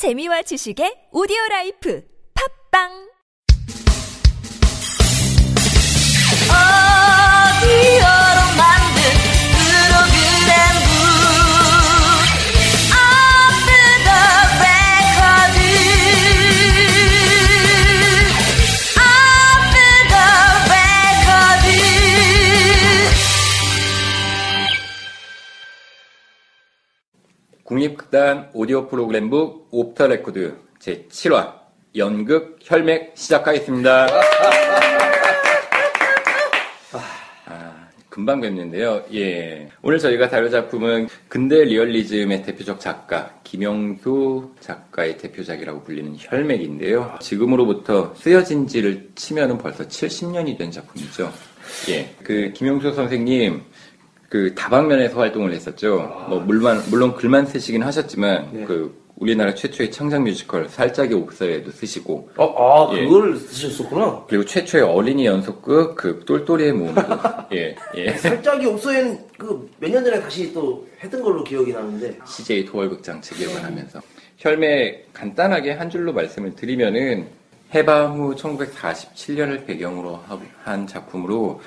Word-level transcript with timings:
재미와 0.00 0.40
지식의 0.48 1.12
오디오 1.12 1.36
라이프. 1.50 2.00
팝빵 2.32 3.09
극단 28.10 28.50
오디오 28.54 28.88
프로그램북 28.88 29.68
오프 29.70 29.92
더 29.92 30.08
레코드 30.08 30.56
제7화 30.80 31.54
연극 31.94 32.58
혈맥 32.60 33.12
시작하겠습니다. 33.14 34.08
아, 37.46 37.88
금방 38.08 38.40
뵙는데요. 38.40 39.04
예. 39.14 39.68
오늘 39.82 40.00
저희가 40.00 40.28
다룰 40.28 40.50
작품은 40.50 41.06
근대 41.28 41.62
리얼리즘의 41.62 42.42
대표적 42.42 42.80
작가 42.80 43.32
김영수 43.44 44.56
작가의 44.58 45.16
대표작이라고 45.16 45.84
불리는 45.84 46.16
혈맥인데요. 46.18 47.18
지금으로부터 47.20 48.12
쓰여진 48.16 48.66
지를 48.66 49.08
치면은 49.14 49.56
벌써 49.56 49.86
70년이 49.86 50.58
된 50.58 50.72
작품이죠. 50.72 51.32
예. 51.90 52.12
그 52.24 52.52
김영수 52.56 52.92
선생님 52.92 53.62
그 54.30 54.54
다방면에서 54.54 55.18
활동을 55.18 55.52
했었죠. 55.52 56.26
뭐 56.28 56.38
물만 56.38 56.80
물론 56.88 57.14
글만 57.16 57.46
쓰시긴 57.46 57.82
하셨지만 57.82 58.64
그 58.64 58.96
우리나라 59.16 59.52
최초의 59.54 59.90
창작 59.90 60.22
뮤지컬 60.22 60.68
살짝의 60.68 61.14
옥사에도 61.14 61.72
쓰시고 61.72 62.30
어, 62.36 62.88
아, 62.90 62.96
예. 62.96 63.04
그걸 63.06 63.36
쓰셨었구나. 63.36 64.24
그리고 64.28 64.44
최초의 64.44 64.84
어린이 64.84 65.26
연속극 65.26 65.96
그 65.96 66.20
똘똘이의 66.24 66.72
모험도 66.72 67.02
예, 67.52 67.74
예. 67.96 68.12
살짝이 68.12 68.64
옥소엔 68.66 69.18
그몇 69.36 69.90
년 69.90 70.04
전에 70.04 70.20
다시 70.20 70.54
또 70.54 70.86
했던 71.02 71.20
걸로 71.22 71.42
기억이 71.42 71.72
나는데. 71.72 72.16
CJ 72.24 72.66
토월극장 72.66 73.20
측일관 73.20 73.64
하면서 73.64 74.00
혈맥 74.38 75.12
간단하게 75.12 75.72
한 75.72 75.90
줄로 75.90 76.12
말씀을 76.12 76.54
드리면은 76.54 77.26
해방 77.74 78.16
후 78.16 78.34
1947년을 78.36 79.66
배경으로 79.66 80.20
하- 80.28 80.38
한 80.62 80.86
작품으로 80.86 81.60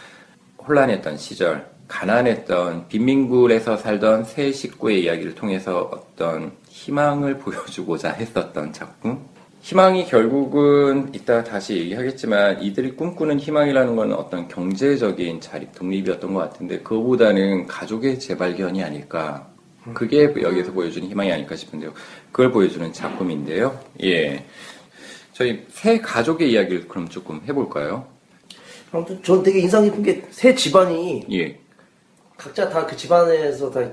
혼란했던 0.66 1.18
시절, 1.18 1.68
가난했던 1.88 2.88
빈민굴에서 2.88 3.78
살던 3.78 4.26
세 4.26 4.52
식구의 4.52 5.04
이야기를 5.04 5.36
통해서 5.36 5.90
어떤 5.92 6.52
희망을 6.70 7.38
보여주고자 7.38 8.12
했었던 8.12 8.74
작품. 8.74 9.26
희망이 9.62 10.06
결국은 10.06 11.10
이따 11.14 11.42
다시 11.44 11.78
얘기하겠지만 11.78 12.62
이들이 12.62 12.98
꿈꾸는 12.98 13.40
희망이라는 13.40 13.96
건 13.96 14.12
어떤 14.12 14.48
경제적인 14.50 15.40
자립, 15.40 15.74
독립이었던 15.74 16.34
것 16.34 16.40
같은데 16.42 16.80
그거보다는 16.80 17.68
가족의 17.68 18.20
재발견이 18.20 18.84
아닐까. 18.84 19.48
그게 19.94 20.24
여기서 20.24 20.72
보여주는 20.74 21.08
희망이 21.08 21.32
아닐까 21.32 21.56
싶은데요. 21.56 21.94
그걸 22.32 22.52
보여주는 22.52 22.92
작품인데요. 22.92 23.80
예. 24.04 24.46
저희 25.34 25.66
새 25.70 26.00
가족의 26.00 26.52
이야기를 26.52 26.88
그럼 26.88 27.08
조금 27.08 27.42
해볼까요? 27.48 28.06
아무튼 28.92 29.22
전 29.24 29.42
되게 29.42 29.60
인상 29.60 29.84
깊은 29.84 30.04
게세 30.04 30.56
집안이 30.56 31.26
예. 31.32 31.58
각자 32.38 32.70
다 32.70 32.86
그 32.86 32.96
집안에서 32.96 33.70
다 33.72 33.90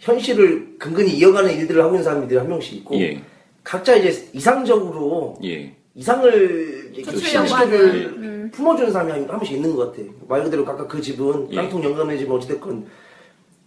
현실을 0.00 0.76
근근히 0.78 1.12
이어가는 1.18 1.50
일들을 1.50 1.80
하고 1.82 1.94
있는 1.94 2.04
사람들이 2.04 2.38
한 2.38 2.48
명씩 2.48 2.74
있고 2.78 2.98
예. 3.00 3.20
각자 3.62 3.96
이제 3.96 4.28
이상적으로 4.32 5.38
예. 5.44 5.72
이상을 5.94 6.92
실제를 6.94 7.50
하는, 7.50 8.50
품어주는 8.50 8.90
사람이 8.92 9.10
한, 9.12 9.20
한 9.22 9.28
명씩 9.28 9.52
있는 9.56 9.74
것 9.76 9.92
같아. 9.92 10.02
말 10.28 10.42
그대로 10.42 10.64
각각 10.64 10.88
그 10.88 11.00
집은 11.00 11.48
예. 11.52 11.56
깡통 11.56 11.82
영감의 11.84 12.18
집은 12.18 12.36
어찌됐건 12.36 12.86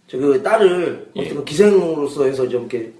저그 0.08 0.42
딸을 0.42 1.10
예. 1.16 1.20
어쨌든 1.20 1.44
기생으로서 1.44 2.24
해서 2.24 2.48
좀 2.48 2.62
이렇게 2.62 2.92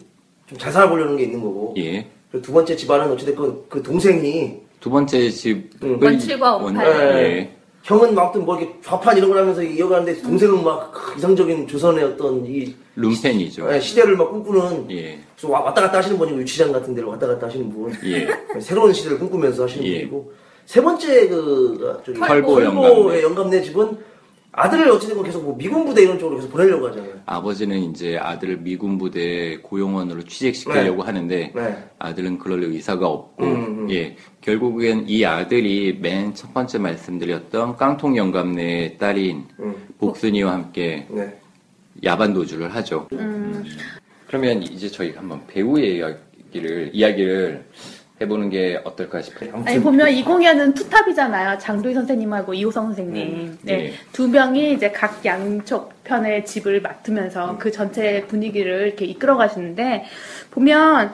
좀 0.49 0.59
잘 0.59 0.73
살아보려는 0.73 1.17
게 1.19 1.25
있는 1.25 1.41
거고. 1.43 1.75
예. 1.77 2.07
그리고 2.31 2.45
두 2.47 2.53
번째 2.53 2.75
집안은 2.75 3.13
어찌됐건 3.13 3.65
그 3.69 3.83
동생이 3.83 4.57
두 4.81 4.89
번째 4.91 5.29
집을 5.31 5.99
원칠과 6.03 6.57
원- 6.57 6.75
오팔. 6.77 6.87
예. 7.19 7.55
형은 7.89 8.15
막 8.15 8.25
아무튼 8.25 8.45
뭐 8.45 8.59
이렇게 8.59 8.75
좌판 8.85 9.17
이런 9.17 9.31
걸 9.31 9.39
하면서 9.39 9.63
이어가는데 9.63 10.21
동생은 10.21 10.63
막 10.63 10.93
이상적인 11.17 11.67
조선의 11.67 12.05
어떤 12.05 12.45
이 12.45 12.75
룸펜이죠. 12.97 13.67
예, 13.73 13.81
시대를 13.81 14.15
막 14.15 14.31
꿈꾸는 14.31 14.91
예. 14.91 15.19
그래서 15.35 15.51
와- 15.51 15.61
왔다 15.63 15.81
갔다 15.81 15.97
하시는 15.99 16.19
분이고 16.19 16.39
유치장 16.41 16.71
같은 16.71 16.95
데를 16.95 17.09
왔다 17.09 17.27
갔다 17.27 17.47
하시는 17.47 17.71
분 17.71 17.91
예. 18.05 18.29
새로운 18.61 18.93
시대를 18.93 19.19
꿈꾸면서 19.19 19.65
하시는 19.65 19.87
예. 19.87 20.01
분이고 20.01 20.33
세 20.67 20.83
번째 20.83 21.29
그 21.29 22.03
저기 22.05 22.19
털보 22.21 22.47
털보의 22.61 22.65
영감네. 22.67 23.23
영감네 23.23 23.63
집은 23.63 23.97
아들을 24.59 24.91
어찌됐건 24.91 25.25
계속 25.25 25.45
뭐 25.45 25.57
미군 25.57 25.85
부대 25.85 26.03
이런 26.03 26.19
쪽으로 26.19 26.39
계속 26.39 26.51
보내려고 26.53 26.89
하잖아요. 26.89 27.13
아버지는 27.27 27.79
이제 27.79 28.17
아들을 28.19 28.59
미군 28.59 28.99
부대 28.99 29.57
고용원으로 29.59 30.25
취직시키려고 30.25 31.03
하는데 31.03 31.53
네. 31.55 31.85
아들은 31.99 32.39
그럴 32.39 32.65
의사가 32.65 33.07
없고 33.07 33.45
음, 33.45 33.55
음. 33.85 33.91
예 33.91 34.17
결국엔 34.41 35.05
이 35.09 35.25
아들이 35.25 35.97
맨 36.01 36.35
첫 36.35 36.53
번째 36.53 36.79
말씀드렸던 36.79 37.77
깡통 37.77 38.17
영감네의 38.17 38.99
딸인 38.99 39.45
음. 39.61 39.75
복순이와 39.99 40.53
함께 40.53 41.07
네. 41.11 41.39
야반 42.05 42.33
도주를 42.35 42.75
하죠. 42.75 43.09
음. 43.13 43.65
그러면 44.27 44.63
이제 44.63 44.89
저희가 44.89 45.21
한번 45.21 45.41
배우의 45.47 45.97
이야기를 45.97 46.91
이야기를 46.93 47.65
해보는 48.21 48.51
게 48.51 48.81
어떨까 48.85 49.23
싶어요. 49.23 49.63
아니 49.65 49.81
보면 49.81 50.11
이 50.11 50.25
공연은 50.25 50.75
투탑이잖아요. 50.75 51.59
장도희 51.59 51.95
선생님하고 51.95 52.55
이호성 52.55 52.87
선생님. 52.87 53.29
음, 53.29 53.59
네. 53.63 53.73
예. 53.73 53.93
두 54.13 54.29
명이 54.29 54.73
이제 54.73 54.91
각 54.91 55.25
양쪽 55.25 55.93
편의 56.05 56.45
집을 56.45 56.81
맡으면서 56.81 57.59
그 57.59 57.71
전체 57.71 58.25
분위기를 58.27 58.89
이렇게 58.89 59.05
이끌어 59.05 59.37
가시는데 59.37 60.05
보면 60.51 61.13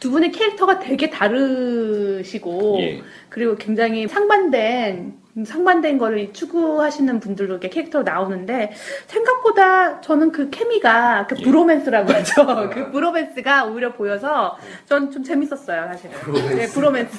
두 0.00 0.10
분의 0.10 0.32
캐릭터가 0.32 0.78
되게 0.78 1.10
다르시고 1.10 2.76
예. 2.80 3.02
그리고 3.28 3.56
굉장히 3.56 4.08
상반된 4.08 5.14
상반된 5.44 5.98
거를 5.98 6.32
추구하시는 6.32 7.20
분들도 7.20 7.52
이렇게 7.54 7.68
캐릭터로 7.68 8.04
나오는데 8.04 8.72
생각보다 9.06 10.00
저는 10.00 10.32
그 10.32 10.50
케미가 10.50 11.26
그 11.28 11.34
브로맨스라고 11.36 12.12
하죠. 12.12 12.70
그 12.72 12.90
브로맨스가 12.90 13.66
오히려 13.66 13.92
보여서 13.92 14.56
전 14.86 15.10
좀 15.10 15.22
재밌었어요, 15.24 15.86
사실은. 15.92 16.14
네, 16.56 16.66
브로맨스. 16.68 17.18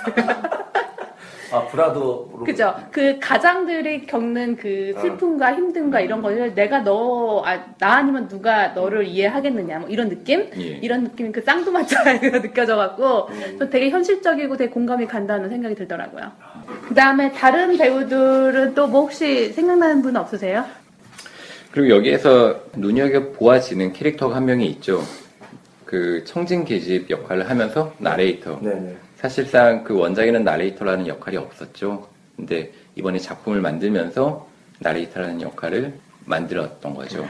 아 1.51 1.65
brother 1.67 2.29
그죠. 2.45 2.75
그 2.91 3.17
가장들이 3.19 4.05
겪는 4.05 4.55
그 4.57 4.93
슬픔과 5.01 5.53
힘듦과 5.53 6.03
이런 6.03 6.21
거를 6.21 6.53
내가 6.53 6.83
너, 6.83 7.41
아, 7.45 7.57
나 7.79 7.93
아니면 7.97 8.27
누가 8.27 8.67
너를 8.69 9.05
이해하겠느냐, 9.05 9.79
뭐 9.79 9.89
이런 9.89 10.09
느낌? 10.09 10.49
예. 10.57 10.61
이런 10.81 11.03
느낌이 11.03 11.31
그 11.31 11.41
쌍두마차가 11.41 12.13
느껴져갖고, 12.39 13.29
저 13.57 13.69
되게 13.69 13.89
현실적이고 13.89 14.57
되게 14.57 14.69
공감이 14.71 15.07
간다는 15.07 15.49
생각이 15.49 15.75
들더라고요. 15.75 16.31
그 16.87 16.93
다음에 16.93 17.31
다른 17.31 17.77
배우들은 17.77 18.73
또 18.75 18.87
뭐 18.89 19.01
혹시 19.01 19.51
생각나는 19.53 20.01
분 20.01 20.15
없으세요? 20.17 20.65
그리고 21.71 21.89
여기에서 21.95 22.59
눈여겨 22.75 23.31
보아지는 23.33 23.93
캐릭터가 23.93 24.35
한 24.35 24.45
명이 24.45 24.65
있죠. 24.67 25.01
그 25.85 26.23
청진 26.25 26.65
계집 26.65 27.09
역할을 27.09 27.49
하면서 27.49 27.93
나레이터. 27.99 28.59
네네. 28.61 28.95
사실상 29.19 29.83
그 29.83 29.93
원작에는 29.97 30.45
나레이터라는 30.45 31.05
역할이 31.07 31.35
없었죠. 31.35 32.07
근데 32.37 32.71
이번에 32.95 33.19
작품을 33.19 33.59
만들면서 33.59 34.47
나레이터라는 34.79 35.41
역할을 35.41 35.93
만들었던 36.23 36.93
거죠. 36.95 37.27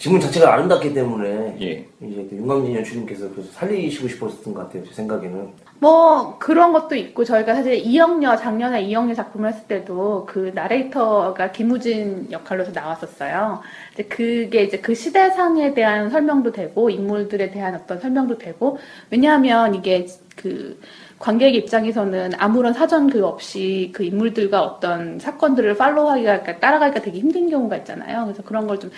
지문 0.00 0.18
자체가 0.18 0.54
아름답기 0.54 0.94
때문에 0.94 1.58
예. 1.60 1.86
이제 2.00 2.26
그 2.30 2.36
윤광진 2.36 2.74
연출님께서 2.74 3.28
그래서 3.32 3.52
살리시고 3.52 4.08
싶었던 4.08 4.54
것 4.54 4.60
같아요. 4.60 4.82
제 4.86 4.94
생각에는. 4.94 5.50
뭐 5.78 6.38
그런 6.38 6.72
것도 6.72 6.94
있고 6.96 7.22
저희가 7.22 7.54
사실 7.54 7.74
이영녀 7.74 8.36
작년에 8.36 8.80
이영녀 8.80 9.12
작품을 9.12 9.50
했을 9.52 9.66
때도 9.68 10.24
그 10.26 10.52
나레이터가 10.54 11.52
김우진 11.52 12.28
역할로서 12.30 12.72
나왔었어요. 12.72 13.60
이제 13.92 14.04
그게 14.04 14.62
이제 14.62 14.78
그 14.78 14.94
시대상에 14.94 15.74
대한 15.74 16.08
설명도 16.08 16.52
되고 16.52 16.88
인물들에 16.88 17.50
대한 17.50 17.74
어떤 17.74 18.00
설명도 18.00 18.38
되고 18.38 18.78
왜냐하면 19.10 19.74
이게 19.74 20.06
그 20.34 20.80
관객 21.18 21.54
입장에서는 21.54 22.32
아무런 22.38 22.72
사전 22.72 23.10
그 23.10 23.26
없이 23.26 23.90
그 23.94 24.02
인물들과 24.02 24.62
어떤 24.62 25.18
사건들을 25.18 25.76
팔로우하기가 25.76 26.58
따라가기가 26.58 27.02
되게 27.02 27.18
힘든 27.18 27.50
경우가 27.50 27.76
있잖아요. 27.76 28.24
그래서 28.24 28.42
그런 28.42 28.66
걸 28.66 28.78
좀 28.78 28.90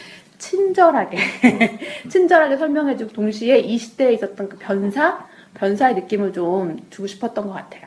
친절하게 0.42 1.18
친절하게 2.10 2.56
설명해주고 2.56 3.12
동시에 3.12 3.58
이 3.58 3.78
시대에 3.78 4.12
있었던 4.14 4.48
그 4.48 4.58
변사 4.58 5.24
변사의 5.54 5.94
느낌을 5.94 6.32
좀 6.32 6.78
주고 6.90 7.06
싶었던 7.06 7.46
것 7.46 7.52
같아요. 7.52 7.82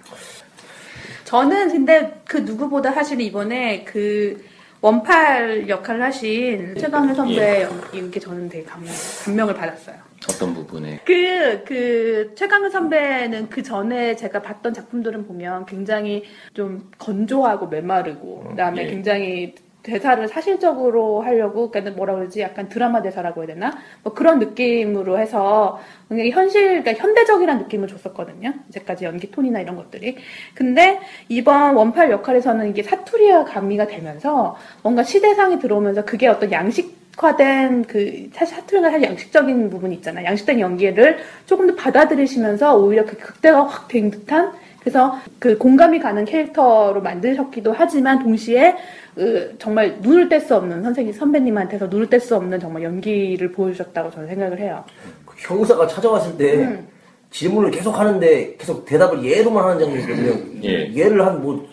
저는 1.26 1.70
근데 1.70 2.22
그 2.26 2.38
누구보다 2.38 2.92
사실 2.92 3.20
이번에 3.20 3.84
그 3.84 4.42
원팔 4.80 5.68
역할을 5.68 6.02
하신 6.04 6.76
최강일 6.78 7.16
선배의 7.16 7.68
연기 7.96 8.20
저는 8.20 8.48
되게 8.48 8.64
감명, 8.64 8.94
감명을 9.26 9.54
받았어요. 9.56 9.96
어떤 10.30 10.54
부분에? 10.54 11.02
그, 11.06 11.64
그, 11.66 12.34
최강현 12.36 12.72
선배는 12.72 13.50
그 13.50 13.62
전에 13.62 14.16
제가 14.16 14.42
봤던 14.42 14.74
작품들은 14.74 15.28
보면 15.28 15.66
굉장히 15.66 16.24
좀 16.54 16.90
건조하고 16.98 17.68
메마르고, 17.68 18.48
그 18.50 18.56
다음에 18.56 18.84
예. 18.84 18.88
굉장히 18.88 19.54
대사를 19.86 20.28
사실적으로 20.28 21.22
하려고, 21.22 21.70
그러니까 21.70 21.96
뭐라 21.96 22.16
그러지? 22.16 22.42
약간 22.42 22.68
드라마 22.68 23.02
대사라고 23.02 23.42
해야 23.42 23.48
되나? 23.48 23.78
뭐 24.04 24.14
그런 24.14 24.40
느낌으로 24.40 25.20
해서 25.20 25.80
굉장히 26.10 26.32
현실, 26.32 26.82
그러니까 26.82 26.94
현대적이라는 27.02 27.64
느낌을 27.64 27.88
줬었거든요. 27.88 28.54
이제까지 28.70 29.06
연기 29.06 29.30
톤이나 29.32 29.62
이런 29.62 29.76
것들이. 29.76 30.18
근데 30.56 31.00
이번 31.30 31.76
원팔 31.76 32.10
역할에서는 32.12 32.70
이게 32.70 32.84
사투리와 32.84 33.46
가미가 33.46 33.88
되면서 33.88 34.58
뭔가 34.82 35.04
시대상이 35.04 35.60
들어오면서 35.60 36.04
그게 36.06 36.28
어떤 36.28 36.52
양식화된 36.52 37.84
그 37.86 38.30
사투리가 38.34 38.90
사실 38.90 39.04
양식적인 39.04 39.70
부분이 39.70 39.96
있잖아요. 39.96 40.26
양식된 40.26 40.60
연기를 40.60 41.20
조금 41.46 41.68
더 41.68 41.76
받아들이시면서 41.76 42.76
오히려 42.78 43.06
그 43.06 43.18
극대가 43.18 43.64
확 43.66 43.88
된 43.88 44.10
듯한 44.10 44.54
그래서 44.86 45.18
그 45.40 45.58
공감이 45.58 46.00
가는 46.00 46.24
캐릭터로 46.26 47.02
만드셨기도 47.02 47.74
하지만 47.76 48.20
동시에 48.20 48.76
그 49.16 49.56
정말 49.58 49.98
눈을 50.00 50.30
뗄 50.30 50.40
수 50.40 50.56
없는 50.56 50.84
선생님 50.84 51.12
선배님한테서 51.12 51.88
눈을 51.88 52.08
뗄 52.08 52.20
수 52.20 52.36
없는 52.36 52.60
정말 52.60 52.84
연기를 52.84 53.52
보여주셨다고 53.52 54.12
저는 54.12 54.28
생각을 54.28 54.60
해요. 54.60 54.84
그 55.26 55.34
형사가 55.40 55.88
찾아왔을 55.88 56.38
때 56.38 56.58
음. 56.58 56.88
질문을 57.32 57.72
계속 57.72 57.98
하는데 57.98 58.56
계속 58.60 58.86
대답을 58.86 59.26
예로만 59.26 59.64
하는 59.64 59.80
장면이 59.80 60.04
있거든요. 60.04 60.64
예. 60.64 60.94
예를 60.94 61.26
한뭐 61.26 61.68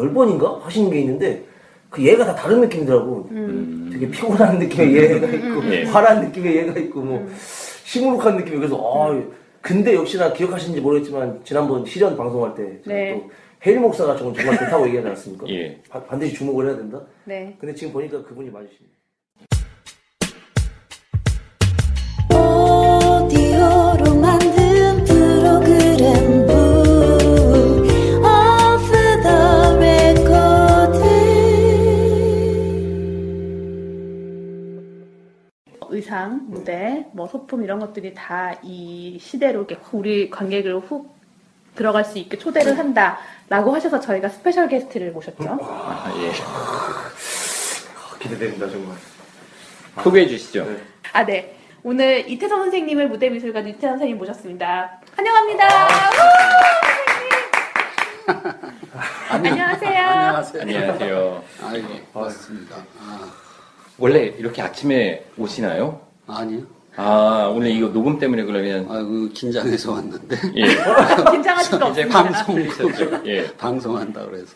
열 0.00 0.12
번인가 0.12 0.58
하시는 0.64 0.90
게 0.90 0.98
있는데 0.98 1.44
그 1.88 2.04
얘가 2.04 2.24
다 2.24 2.34
다른 2.34 2.60
느낌이더라고. 2.62 3.28
음. 3.30 3.90
되게 3.92 4.10
피곤한 4.10 4.58
느낌의 4.58 4.96
얘가 4.96 5.26
있고 5.28 5.64
예. 5.70 5.84
화난 5.84 6.24
느낌의 6.24 6.56
얘가 6.56 6.80
있고 6.80 7.00
뭐 7.00 7.28
시무룩한 7.84 8.38
느낌이 8.38 8.56
그래서 8.56 8.76
아 8.76 9.22
근데 9.60 9.94
역시나 9.94 10.32
기억하시는지 10.32 10.80
모르겠지만 10.80 11.40
지난번 11.44 11.84
시전 11.84 12.16
방송할 12.16 12.54
때 12.54 12.80
제가 12.82 12.94
네. 12.96 13.12
또 13.14 13.30
헤일 13.66 13.80
목사가 13.80 14.16
정말 14.16 14.34
좋다고 14.56 14.86
얘기하지 14.86 15.08
않았습니까? 15.08 15.48
예. 15.50 15.80
바- 15.88 16.04
반드시 16.04 16.34
주목을 16.34 16.68
해야 16.68 16.76
된다. 16.76 17.00
네. 17.24 17.56
근데 17.58 17.74
지금 17.74 17.92
보니까 17.92 18.22
그분이 18.22 18.50
맞으십니다. 18.50 18.97
의상, 36.08 36.40
무대, 36.48 37.06
뭐 37.12 37.28
소품 37.28 37.62
이런 37.62 37.78
것들이 37.78 38.14
다 38.14 38.54
이 38.62 39.18
시대로 39.20 39.58
이렇게 39.64 39.76
우리 39.92 40.30
관객을 40.30 40.78
훅 40.80 41.14
들어갈 41.74 42.02
수 42.04 42.16
있게 42.18 42.38
초대를 42.38 42.78
한다라고 42.78 43.74
하셔서 43.74 44.00
저희가 44.00 44.30
special 44.30 44.68
guest를 44.68 45.12
모셨죠. 45.12 45.58
아, 45.60 46.10
예. 46.16 46.32
기대됩니다 48.20 48.68
정말. 48.70 48.96
소개해 50.02 50.26
주시죠. 50.28 50.64
네. 50.64 50.82
아, 51.12 51.24
네. 51.26 51.54
오늘 51.82 52.28
이태선 52.28 52.58
선생님을 52.58 53.08
무대 53.08 53.28
미술가 53.28 53.68
이태선 53.68 53.90
선생님 53.90 54.16
모셨습니다. 54.16 55.00
환영합니다. 55.14 55.66
우! 55.68 55.88
선생님. 59.28 59.52
안녕하세요. 59.60 60.00
안녕하세요. 60.08 60.62
안녕하세요. 60.62 61.44
아이고, 61.64 61.88
반갑습니다. 62.14 62.76
아, 62.98 63.30
원래 63.98 64.26
이렇게 64.38 64.62
아침에 64.62 65.24
오시나요? 65.36 66.00
아니요. 66.26 66.62
아, 66.96 67.50
오늘 67.54 67.70
이거 67.70 67.88
녹음 67.88 68.18
때문에 68.18 68.44
그러면 68.44 68.86
아이고, 68.90 69.28
긴장해서 69.32 69.92
왔는데. 69.92 70.36
예. 70.56 70.66
긴장할 71.30 71.64
수가 71.64 71.88
이제 71.90 72.02
없습니다. 72.04 72.22
방송, 72.22 72.54
그러셨죠? 72.68 73.22
예. 73.26 73.46
방송한다 73.56 74.26
그래서. 74.26 74.54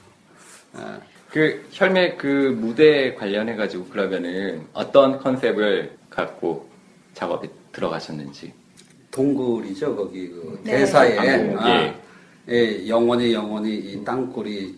아, 0.74 0.98
그 1.30 1.64
혈맥 1.70 2.18
그 2.18 2.56
무대 2.60 3.14
관련해 3.14 3.56
가지고 3.56 3.84
그러면은 3.86 4.66
어떤 4.72 5.18
컨셉을 5.18 5.96
갖고 6.10 6.68
작업에 7.14 7.48
들어가셨는지. 7.72 8.52
동굴이죠, 9.10 9.94
거기 9.96 10.28
그 10.28 10.60
네. 10.64 10.78
대사에. 10.78 11.16
방공, 11.16 11.58
아, 11.60 11.68
예. 11.68 11.94
예, 12.48 12.88
영원히 12.88 13.32
영원히 13.32 13.74
이 13.76 14.04
땅굴이 14.04 14.74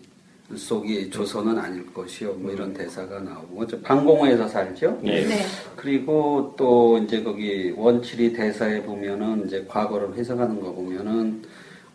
속이 0.53 1.09
조선은 1.09 1.57
아닐 1.57 1.91
것이요. 1.91 2.33
뭐 2.33 2.51
이런 2.51 2.73
대사가 2.73 3.19
나오고. 3.19 3.65
저 3.65 3.79
방공호에서 3.81 4.47
살죠. 4.47 4.99
예. 5.05 5.25
네. 5.25 5.45
그리고 5.75 6.53
또 6.55 6.99
이제 6.99 7.23
거기 7.23 7.73
원칠이 7.75 8.33
대사에 8.33 8.83
보면은 8.83 9.47
이제 9.47 9.65
과거를 9.67 10.13
회상하는 10.13 10.61
거 10.61 10.71
보면은 10.71 11.41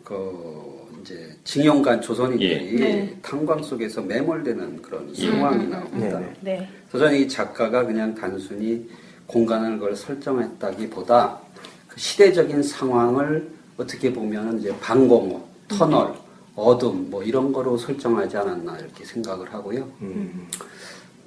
그 0.03 0.81
이제 1.01 1.33
징용간 1.45 2.01
조선인들이 2.01 2.73
예. 2.73 2.79
네. 2.79 3.17
탄광 3.21 3.63
속에서 3.63 4.01
매몰되는 4.01 4.81
그런 4.81 5.09
예. 5.15 5.31
상황이 5.31 5.67
나옵니다. 5.67 6.19
네, 6.19 6.33
네. 6.41 6.57
네. 6.57 6.69
그래서 6.89 7.05
저는 7.05 7.19
이 7.19 7.27
작가가 7.27 7.85
그냥 7.85 8.13
단순히 8.13 8.89
공간을 9.27 9.79
그걸 9.79 9.95
설정했다기보다 9.95 11.39
그 11.87 11.99
시대적인 11.99 12.61
상황을 12.63 13.49
어떻게 13.77 14.11
보면 14.11 14.59
이제 14.59 14.75
방공호, 14.81 15.41
터널, 15.69 16.13
어둠 16.55 17.09
뭐 17.09 17.23
이런 17.23 17.51
거로 17.53 17.77
설정하지 17.77 18.37
않았나 18.37 18.77
이렇게 18.79 19.05
생각을 19.05 19.53
하고요. 19.53 19.89
음. 20.01 20.47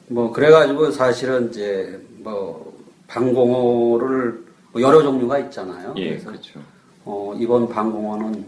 뭐 0.09 0.33
그래가지고 0.33 0.91
사실은 0.91 1.51
이제 1.51 2.01
뭐 2.19 2.75
방공호를 3.07 4.45
뭐 4.73 4.83
여러 4.83 5.03
종류가 5.03 5.39
있잖아요. 5.41 5.95
예, 5.97 6.11
그래서 6.11 6.31
그렇죠. 6.31 6.61
어, 7.05 7.35
이번 7.39 7.69
방공호는 7.69 8.45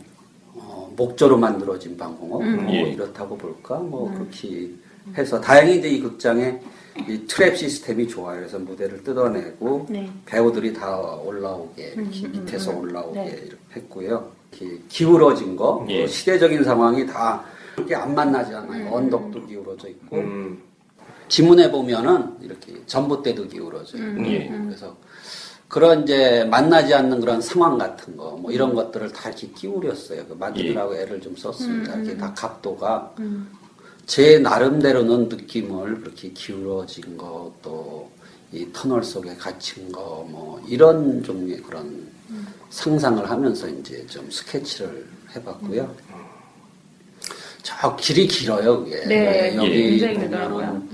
어, 0.55 0.93
목조로 0.97 1.39
만들어진 1.39 1.97
방공호 1.97 2.41
뭐 2.43 2.75
예. 2.75 2.81
이렇다고 2.91 3.37
볼까 3.37 3.79
뭐 3.79 4.13
그렇게 4.13 4.71
해서 5.17 5.41
다행히 5.41 5.79
이제 5.79 5.89
이 5.89 6.01
극장에 6.01 6.61
이 7.09 7.27
트랩 7.27 7.57
시스템이 7.57 8.09
좋아요. 8.09 8.39
그래서 8.39 8.59
무대를 8.59 9.03
뜯어내고 9.05 9.87
네. 9.89 10.11
배우들이 10.25 10.73
다 10.73 10.99
올라오게 10.99 11.95
이렇게 11.97 12.29
밑에서 12.29 12.77
올라오게 12.77 13.21
네. 13.21 13.29
이렇게 13.47 13.57
했고요. 13.77 14.36
이렇게 14.53 14.81
기울어진 14.89 15.57
거, 15.57 15.85
예. 15.89 15.99
뭐 16.01 16.07
시대적인 16.07 16.65
상황이 16.65 17.07
다 17.07 17.45
이렇게 17.77 17.95
안 17.95 18.15
만나지 18.15 18.55
않아요. 18.55 18.91
언덕도 18.95 19.47
기울어져 19.47 19.89
있고 19.89 20.17
음. 20.17 20.63
지문에 21.29 21.71
보면은 21.71 22.37
이렇게 22.41 22.73
전봇대도 22.87 23.49
기울어져 23.49 23.99
있고 23.99 24.27
예. 24.27 24.49
그래서 24.67 24.97
그런 25.69 26.05
이제 26.05 26.45
만나지 26.49 26.95
않는 26.95 27.21
그런 27.21 27.41
상황 27.41 27.77
같은 27.77 28.17
거 28.17 28.37
뭐 28.37 28.53
이런 28.53 28.75
것들을 28.75 29.13
다 29.13 29.29
이렇게 29.31 29.49
끼우렸어요. 29.49 30.25
그 30.27 30.35
만드느라고 30.35 30.95
애를 30.95 31.21
좀 31.21 31.37
썼습니다. 31.37 31.95
이렇게 31.97 32.17
다 32.17 32.33
각도가 32.35 33.13
제 34.07 34.39
나름대로는 34.39 35.29
느낌을 35.29 36.01
그렇게 36.03 36.31
기울어진 36.31 37.17
거 37.17 37.53
또 37.63 38.09
이 38.53 38.65
터널 38.73 39.03
속에 39.03 39.35
갇힌 39.35 39.91
거 39.91 40.25
뭐 40.31 40.63
이런 40.69 41.21
종류의 41.25 41.61
그런 41.63 42.07
상상을 42.71 43.29
하면서 43.29 43.69
이제 43.69 44.05
좀 44.07 44.31
스케치를 44.31 45.07
해봤고요. 45.35 45.95
저 47.63 47.97
길이 47.97 48.29
길어요, 48.29 48.85
그게. 48.85 49.05
네, 49.07 49.57
여기 49.57 49.99
굉장히 49.99 50.49
보면은. 50.49 50.89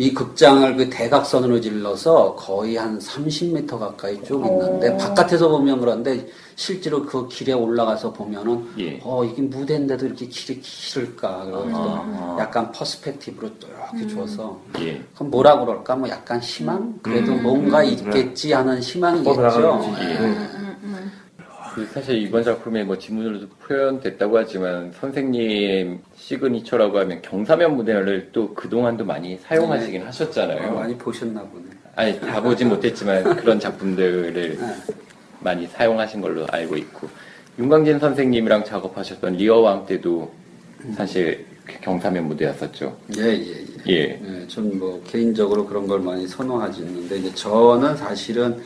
이 0.00 0.14
극장을 0.14 0.76
그 0.76 0.88
대각선으로 0.88 1.60
질러서 1.60 2.34
거의 2.34 2.76
한 2.76 2.98
30m 2.98 3.78
가까이 3.78 4.18
쭉 4.24 4.42
있는데 4.46 4.88
오. 4.88 4.96
바깥에서 4.96 5.50
보면 5.50 5.78
그런데 5.78 6.26
실제로 6.56 7.04
그 7.04 7.28
길에 7.28 7.52
올라가서 7.52 8.10
보면은 8.14 8.66
예. 8.78 8.98
어 9.02 9.22
이게 9.24 9.42
무대인데도 9.42 10.06
이렇게 10.06 10.26
길이 10.26 10.58
길을까 10.62 11.44
그래서 11.44 12.04
아. 12.06 12.36
약간 12.40 12.72
퍼스펙티브로 12.72 13.50
또 13.60 13.66
음. 13.66 13.98
이렇게 13.98 14.14
줘서 14.14 14.58
예. 14.78 15.02
그럼 15.14 15.30
뭐라 15.30 15.58
그럴까 15.58 15.96
뭐 15.96 16.08
약간 16.08 16.40
희망 16.40 16.98
그래도 17.02 17.32
음. 17.32 17.42
뭔가 17.42 17.82
있겠지 17.82 18.54
하는 18.54 18.80
희망이겠죠. 18.80 19.34
뻗어나가는 19.34 20.02
예. 20.02 20.49
그 21.74 21.86
사실 21.86 22.16
이번 22.20 22.42
작품에 22.42 22.82
뭐 22.82 22.98
지문으로도 22.98 23.48
표현됐다고 23.66 24.38
하지만 24.38 24.92
선생님 24.92 26.00
시그니처라고 26.16 26.98
하면 27.00 27.22
경사면 27.22 27.76
무대를 27.76 28.30
또 28.32 28.52
그동안도 28.54 29.04
많이 29.04 29.38
사용하시긴 29.38 30.02
어, 30.02 30.06
하셨잖아요. 30.06 30.74
많이 30.74 30.96
보셨나 30.98 31.42
보네. 31.42 31.64
아니 31.94 32.20
다 32.20 32.42
보진 32.42 32.68
못했지만 32.68 33.22
그런 33.36 33.60
작품들을 33.60 34.32
네. 34.58 34.58
많이 35.40 35.66
사용하신 35.66 36.20
걸로 36.20 36.46
알고 36.50 36.76
있고 36.76 37.08
윤광진 37.58 37.98
선생님이랑 37.98 38.64
작업하셨던 38.64 39.34
리어왕 39.34 39.86
때도 39.86 40.32
사실 40.96 41.46
경사면 41.82 42.26
무대였었죠. 42.26 42.96
예, 43.16 43.22
예, 43.22 43.64
예. 43.88 43.92
예. 43.92 44.46
전뭐 44.48 45.02
개인적으로 45.06 45.66
그런 45.66 45.86
걸 45.86 46.00
많이 46.00 46.26
선호하지 46.26 46.82
않는데 46.82 47.18
이제 47.18 47.34
저는 47.34 47.96
사실은 47.96 48.60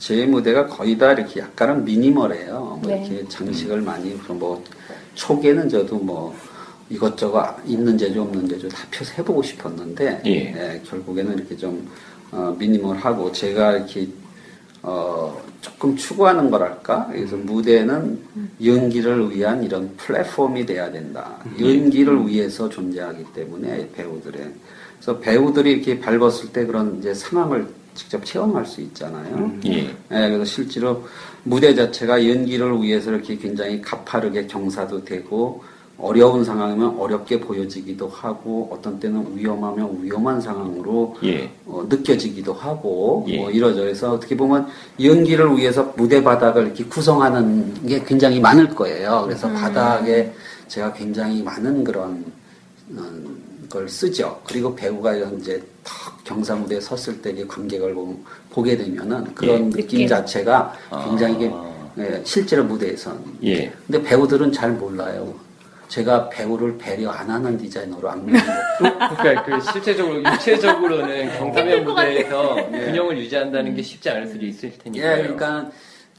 제 0.00 0.24
무대가 0.24 0.66
거의 0.66 0.96
다 0.96 1.12
이렇게 1.12 1.40
약간은 1.40 1.84
미니멀해요. 1.84 2.80
뭐 2.82 2.82
네. 2.86 3.06
이렇게 3.06 3.28
장식을 3.28 3.82
많이 3.82 4.18
뭐 4.28 4.64
초기에는 5.14 5.68
저도 5.68 5.98
뭐 5.98 6.34
이것저것 6.88 7.56
있는 7.66 7.96
제주 7.98 8.22
없는 8.22 8.48
제주 8.48 8.66
다 8.68 8.78
펴서 8.90 9.12
해보고 9.18 9.42
싶었는데 9.42 10.22
예. 10.24 10.30
예, 10.30 10.82
결국에는 10.86 11.36
이렇게 11.36 11.54
좀 11.54 11.86
어, 12.32 12.56
미니멀하고 12.58 13.30
제가 13.30 13.76
이렇게 13.76 14.08
어, 14.82 15.38
조금 15.60 15.94
추구하는 15.94 16.50
거랄까? 16.50 17.06
그래서 17.12 17.36
무대는 17.36 18.18
연기를 18.64 19.30
위한 19.30 19.62
이런 19.62 19.94
플랫폼이 19.98 20.64
돼야 20.64 20.90
된다. 20.90 21.36
연기를 21.60 22.26
위해서 22.26 22.70
존재하기 22.70 23.26
때문에 23.34 23.90
배우들의. 23.90 24.50
그래서 24.98 25.18
배우들이 25.18 25.72
이렇게 25.72 26.00
밟았을 26.00 26.52
때 26.52 26.64
그런 26.64 26.98
이제 26.98 27.12
상황을 27.12 27.68
직접 28.00 28.24
체험할 28.24 28.64
수 28.64 28.80
있잖아요. 28.80 29.52
예. 29.66 29.72
예, 29.82 29.92
그래서 30.08 30.44
실제로 30.46 31.04
무대 31.42 31.74
자체가 31.74 32.26
연기를 32.26 32.80
위해서 32.80 33.10
이렇게 33.10 33.36
굉장히 33.36 33.82
가파르게 33.82 34.46
경사도 34.46 35.04
되고 35.04 35.62
어려운 35.98 36.42
상황이면 36.42 36.98
어렵게 36.98 37.40
보여지기도 37.40 38.08
하고 38.08 38.70
어떤 38.72 38.98
때는 38.98 39.36
위험하면 39.36 39.98
위험한 40.02 40.40
상황으로 40.40 41.14
예. 41.24 41.50
어, 41.66 41.84
느껴지기도 41.90 42.54
하고 42.54 43.26
예. 43.28 43.36
뭐 43.36 43.50
이러죠. 43.50 43.82
그래서 43.82 44.14
어떻게 44.14 44.34
보면 44.34 44.66
연기를 45.02 45.54
위해서 45.58 45.92
무대 45.94 46.24
바닥을 46.24 46.64
이렇게 46.68 46.84
구성하는 46.84 47.86
게 47.86 48.02
굉장히 48.02 48.40
많을 48.40 48.70
거예요. 48.70 49.24
그래서 49.26 49.46
바닥에 49.52 50.32
제가 50.68 50.94
굉장히 50.94 51.42
많은 51.42 51.84
그런 51.84 52.24
어, 52.96 53.02
걸 53.70 53.88
쓰죠. 53.88 54.38
그리고 54.46 54.74
배우가 54.74 55.14
이제 55.14 55.62
턱 55.84 56.22
경사 56.24 56.54
무대에 56.56 56.80
섰을 56.80 57.22
때 57.22 57.32
관객을 57.46 57.94
보- 57.94 58.18
보게 58.50 58.76
되면은 58.76 59.32
그런 59.34 59.56
예. 59.56 59.60
느낌 59.70 59.82
느낌. 59.82 60.08
자체가 60.08 60.74
굉장히 61.08 61.36
이게 61.36 61.50
아. 61.52 61.70
예, 61.98 62.20
실제로 62.24 62.64
무대에선 62.64 63.22
예. 63.44 63.72
근데 63.86 64.02
배우들은 64.02 64.52
잘 64.52 64.72
몰라요. 64.72 65.34
제가 65.88 66.28
배우를 66.28 66.78
배려 66.78 67.10
안 67.10 67.28
하는 67.30 67.56
디자이너로 67.58 68.10
안 68.10 68.24
믿는 68.24 68.40
거. 68.40 69.16
그러니까 69.16 69.44
그 69.44 69.60
실제적으로 69.72 70.22
육체적으로는 70.22 71.32
경사면. 71.38 71.84
무대에서 71.84 72.54
균형을 72.70 73.18
유지한다는 73.18 73.74
게 73.74 73.82
쉽지 73.82 74.08
않을 74.10 74.26
수도 74.28 74.44
있을 74.46 74.68
예, 74.72 74.78
테니까요. 74.78 75.16
그러니까 75.22 75.70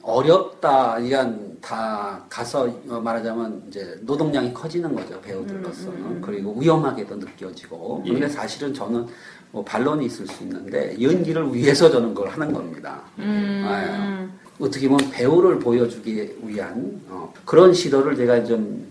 어렵다. 0.03 0.99
이건 0.99 1.57
다 1.61 2.23
가서 2.29 2.67
어, 2.89 2.99
말하자면 2.99 3.63
이제 3.67 3.97
노동량이 4.01 4.53
커지는 4.53 4.95
거죠 4.95 5.19
배우들로서는 5.21 6.21
그리고 6.21 6.55
위험하게도 6.57 7.15
느껴지고. 7.15 8.03
예. 8.05 8.09
그런데 8.09 8.29
사실은 8.29 8.73
저는 8.73 9.05
뭐 9.51 9.63
반론이 9.63 10.05
있을 10.05 10.25
수 10.27 10.43
있는데 10.43 10.95
연기를 11.01 11.53
위해서 11.53 11.89
저는 11.89 12.13
그걸 12.13 12.29
하는 12.29 12.51
겁니다. 12.53 13.01
예. 13.19 14.27
어떻게 14.59 14.87
보면 14.87 15.09
배우를 15.11 15.59
보여주기 15.59 16.35
위한 16.43 17.01
어, 17.09 17.33
그런 17.45 17.73
시도를 17.73 18.15
제가 18.15 18.43
좀 18.43 18.85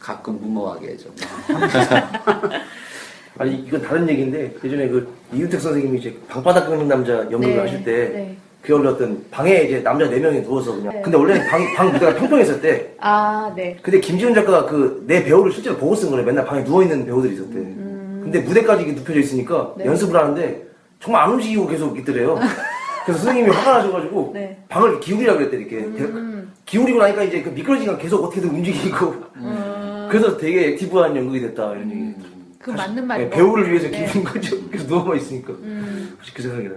가끔 0.00 0.40
무모하게 0.40 0.96
좀 0.96 1.14
아니 3.38 3.56
이건 3.56 3.80
다른 3.82 4.08
얘기인데 4.08 4.54
예전에 4.62 4.88
그 4.88 5.08
이윤택 5.32 5.60
선생님이 5.60 5.98
이제 5.98 6.18
방바닥 6.28 6.66
긁는 6.66 6.88
남자 6.88 7.18
연극을 7.30 7.54
네, 7.54 7.58
하실 7.58 7.84
때 7.84 8.08
네. 8.08 8.38
그 8.62 8.76
어떤 8.88 9.24
방에 9.30 9.62
이제 9.62 9.82
남자 9.82 10.08
네 10.08 10.20
명이 10.20 10.42
누워서 10.42 10.72
그냥 10.76 10.92
네. 10.92 11.02
근데 11.02 11.18
원래는 11.18 11.46
방, 11.48 11.74
방 11.74 11.92
무대가 11.92 12.14
평평했었대 12.14 12.94
아, 13.00 13.52
네. 13.56 13.76
근데 13.82 13.98
김지훈 14.00 14.32
작가가 14.34 14.66
그 14.66 15.02
내 15.06 15.24
배우를 15.24 15.50
실제로 15.50 15.76
보고 15.76 15.94
쓴 15.96 16.10
거래 16.10 16.22
맨날 16.22 16.44
방에 16.46 16.62
누워있는 16.62 17.04
배우들이 17.04 17.34
있었대 17.34 17.54
근데 17.54 18.40
무대까지 18.40 18.84
이게 18.84 18.92
눕혀져 18.92 19.18
있으니까 19.18 19.72
음. 19.76 19.78
네. 19.78 19.86
연습을 19.86 20.16
하는데 20.18 20.62
정말 21.00 21.24
안 21.24 21.32
움직이고 21.32 21.66
계속 21.66 21.98
있더래요 21.98 22.38
그래서 23.04 23.20
선생님이 23.24 23.50
화가 23.50 23.78
나셔가지고 23.78 24.30
네. 24.32 24.56
방을 24.68 25.00
기울이라 25.00 25.34
그랬대 25.34 25.56
이렇게 25.56 25.78
음. 25.78 26.52
기울이고 26.64 27.00
나니까 27.00 27.24
이제 27.24 27.42
그 27.42 27.48
미끄러지니까 27.48 27.98
계속 27.98 28.22
어떻게든 28.24 28.48
움직이고 28.48 29.14
음. 29.36 30.06
그래서 30.08 30.36
되게 30.36 30.68
active한 30.68 31.16
연극이 31.16 31.40
됐다 31.40 31.72
이런 31.72 31.90
얘기 31.90 32.14
그 32.60 32.70
맞는 32.70 33.04
말인 33.08 33.24
네, 33.24 33.30
것 33.30 33.36
배우를. 33.36 33.68
위해서 33.70 33.88
네. 33.90 34.06
기울인 34.06 34.22
거죠 34.24 34.56
계속 34.70 34.86
누워만 34.86 35.16
있으니까 35.16 35.52
음. 35.54 36.16
그 36.32 36.42
생각이 36.42 36.68
나요 36.68 36.76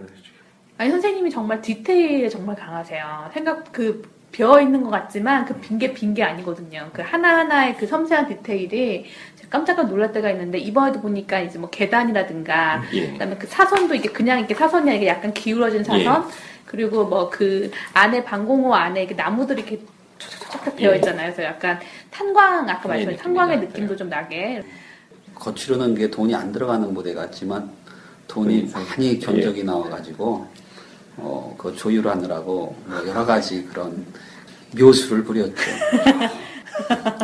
아니 0.78 0.92
선생님이 0.92 1.30
정말 1.32 1.62
디테일에 1.62 2.28
정말 2.30 2.56
강하세요. 2.56 3.30
생각 3.34 3.72
그 3.72 4.04
비어 4.32 4.60
있는 4.62 4.84
것 4.84 4.90
같지만 4.90 5.46
그 5.46 5.54
빈 5.62 5.80
게 5.80 5.94
빈 5.94 6.14
게 6.14 6.22
아니거든요. 6.24 6.90
그 6.92 7.02
하나 7.02 7.38
하나의 7.40 7.78
그 7.78 7.88
섬세한 7.88 8.28
디테일이 8.28 9.06
제가 9.38 9.50
깜짝 9.50 9.82
놀랄 9.88 10.12
때가 10.12 10.30
있는데 10.32 10.58
이번에도 10.58 11.00
보니까 11.00 11.40
이제 11.40 11.58
뭐 11.58 11.70
계단이라든가 11.70 12.84
예. 12.94 13.12
그다음에 13.14 13.38
그 13.38 13.48
사선도 13.48 13.96
이게 13.96 14.10
그냥 14.10 14.40
이렇게 14.40 14.54
사선이 14.54 14.90
아니라 14.92 15.14
약간 15.14 15.34
기울어진 15.34 15.84
사선 15.84 16.28
그리고 16.66 17.06
뭐 17.06 17.30
그 17.30 17.72
안에 17.94 18.26
방공호 18.26 18.74
안에 18.76 19.02
이렇게 19.04 19.16
나무들이 19.16 19.62
이렇게 19.62 19.80
쫙쫙쫙 20.20 20.76
되어 20.76 20.92
예. 20.92 20.96
있잖아요. 20.98 21.32
그래서 21.32 21.44
약간 21.44 21.80
탄광 22.12 22.68
아까 22.70 22.90
말씀하신 22.90 23.08
느낌이 23.12 23.18
탄광의. 23.24 23.60
느낌도 23.60 23.96
좀 23.96 24.10
나게 24.10 24.62
거치르는 25.36 25.96
게 25.96 26.10
돈이 26.10 26.36
안 26.36 26.52
들어가는 26.52 26.94
무대 26.94 27.14
같지만 27.14 27.72
돈이 28.28 28.70
돈이 28.70 28.86
많이 28.90 29.20
견적이 29.20 29.64
나와가지고 29.64 30.48
어, 31.18 31.56
그 31.58 31.76
조율하느라고 31.76 32.76
뭐 32.86 33.08
여러 33.08 33.26
가지 33.26 33.64
그런 33.66 34.06
묘수를 34.78 35.24
부렸죠. 35.24 35.54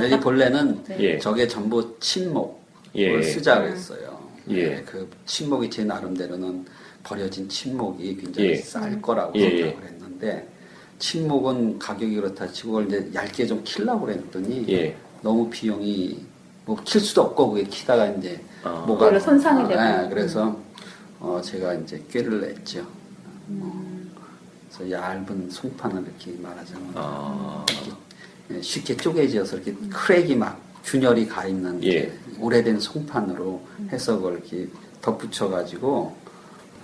여기 0.02 0.20
본래는 0.20 0.84
예. 1.00 1.20
저게 1.20 1.48
전부 1.48 1.98
침묵을 2.00 2.52
예. 2.96 3.22
쓰자 3.22 3.60
그랬어요. 3.60 4.20
예. 4.50 4.82
그 4.86 5.10
침묵이 5.26 5.70
제 5.70 5.84
나름대로는 5.84 6.66
버려진 7.04 7.50
침묵이 7.50 8.16
굉장히 8.18 8.50
예. 8.52 8.56
쌀 8.56 9.02
거라고 9.02 9.34
예. 9.36 9.50
생각을 9.50 9.88
했는데 9.90 10.48
침묵은 11.00 11.80
가격이 11.80 12.16
그렇다 12.16 12.52
치고 12.52 12.72
그걸 12.72 12.88
이제 12.88 13.12
얇게 13.14 13.46
좀 13.46 13.62
킬라고 13.64 14.06
그랬더니 14.06 14.66
예. 14.70 14.96
너무 15.22 15.50
비용이 15.50 16.26
뭐 16.66 16.78
킬 16.84 17.02
수도 17.02 17.24
없고 17.24 17.52
그게 17.52 17.64
키다가 17.64 18.08
이제 18.08 18.40
아. 18.64 18.84
뭐가 18.88 19.20
손상이 19.20 19.68
되고. 19.68 19.82
네, 19.82 20.08
그래서 20.10 20.56
어, 21.20 21.42
제가 21.44 21.74
이제 21.76 22.02
꾀를 22.10 22.42
냈죠. 22.42 22.86
어, 23.50 23.81
그래서 24.76 24.92
얇은 24.92 25.50
송판을 25.50 26.04
이렇게 26.04 26.40
말하자면 26.42 26.92
아. 26.96 27.66
예, 28.52 28.62
쉽게 28.62 28.96
쪼개져서 28.96 29.58
이렇게 29.58 29.76
크랙이 29.90 30.36
막 30.36 30.62
균열이 30.84 31.28
가 31.28 31.46
있는 31.46 31.84
예. 31.84 32.12
오래된 32.40 32.80
송판으로 32.80 33.62
그걸 33.90 34.34
이렇게 34.34 34.68
덧붙여 35.02 35.50
가지고 35.50 36.16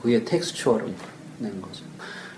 그게 0.02 0.24
텍스처를 0.24 0.94
낸 1.40 1.62
거죠. 1.62 1.84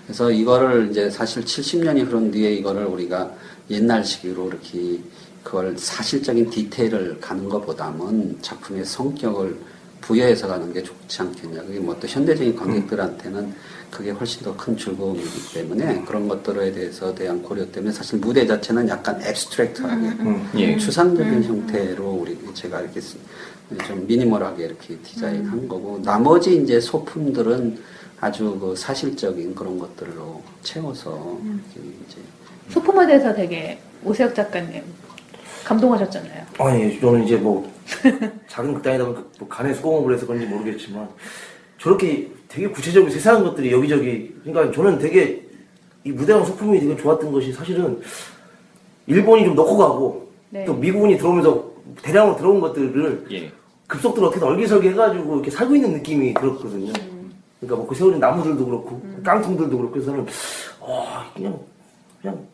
그래서 0.06 0.30
이거를 0.30 0.90
이제 0.90 1.10
사실 1.10 1.44
70년이 1.44 2.06
흐른 2.06 2.30
뒤에 2.30 2.54
이거를 2.54 2.86
우리가 2.86 3.32
옛날식으로 3.68 4.48
이렇게 4.48 4.98
그걸 5.44 5.76
사실적인 5.76 6.50
디테일을 6.50 7.20
가는 7.20 7.48
것보다는 7.48 8.38
작품의 8.42 8.84
성격을 8.84 9.58
부여해서 10.00 10.48
가는 10.48 10.72
게 10.72 10.82
좋지 10.82 11.22
않겠냐. 11.22 11.62
그게 11.62 11.78
뭐 11.78 11.98
또 12.00 12.06
현대적인 12.08 12.56
관객들한테는 12.56 13.54
그게 13.90 14.10
훨씬 14.10 14.42
더 14.42 14.56
큰 14.56 14.76
즐거움이기 14.76 15.52
때문에 15.54 16.02
그런 16.02 16.28
것들에 16.28 16.72
대해서 16.72 17.14
대한 17.14 17.42
고려 17.42 17.64
때문에 17.70 17.92
사실 17.92 18.18
무대 18.18 18.46
자체는 18.46 18.88
약간 18.88 19.20
앱스트랙트하게 19.22 20.10
예. 20.56 20.76
추상적인 20.76 21.42
형태로 21.44 22.04
우리 22.08 22.38
제가 22.54 22.80
이렇게 22.80 23.00
쓰- 23.00 23.16
좀 23.86 24.06
미니멀하게 24.06 24.64
이렇게 24.66 24.96
디자인한 24.98 25.68
거고 25.68 26.00
나머지 26.04 26.56
이제 26.56 26.80
소품들은 26.80 27.78
아주 28.20 28.58
그 28.60 28.74
사실적인 28.76 29.54
그런 29.54 29.78
것들로 29.78 30.42
채워서 30.62 31.38
이제 31.72 32.18
소품에 32.68 33.06
대해서 33.06 33.32
되게 33.34 33.78
오세혁 34.04 34.34
작가님 34.34 34.82
감동하셨잖아요. 35.64 36.46
아니 36.58 37.00
저는 37.00 37.24
이제 37.24 37.36
뭐 37.36 37.70
작은 38.48 38.74
극단이다 38.74 39.04
보니까 39.04 39.24
뭐 39.38 39.48
간에 39.48 39.72
수공업을 39.74 40.14
해서 40.16 40.26
그런지 40.26 40.46
모르겠지만 40.46 41.08
저렇게 41.80 42.30
되게 42.48 42.68
구체적으로 42.68 43.10
세세한 43.10 43.42
것들이 43.42 43.72
여기저기 43.72 44.34
그러니까 44.44 44.74
저는 44.74 44.98
되게 44.98 45.46
이 46.04 46.12
무대랑 46.12 46.44
소품이 46.44 46.78
되게 46.80 46.96
좋았던 46.96 47.32
것이 47.32 47.52
사실은 47.52 48.00
일본이 49.06 49.44
좀 49.44 49.54
넣고 49.54 49.76
가고 49.76 50.30
네. 50.50 50.64
또 50.64 50.74
미국인이 50.74 51.16
들어오면서 51.16 51.70
대량으로 52.02 52.36
들어온 52.36 52.60
것들을 52.60 53.26
예. 53.32 53.52
급속도로 53.86 54.28
어떻게 54.28 54.44
얼기설기 54.44 54.88
해가지고 54.90 55.34
이렇게 55.34 55.50
살고 55.50 55.74
있는 55.74 55.92
느낌이 55.94 56.34
들었거든요. 56.34 56.92
그러니까 57.60 57.76
뭐그 57.76 57.94
세월인 57.94 58.20
나무들도 58.20 58.64
그렇고 58.64 59.02
깡통들도 59.24 59.76
그렇고 59.76 59.98
해서는 59.98 60.26
와 60.80 61.30
그냥 61.34 61.58
그냥 62.20 62.46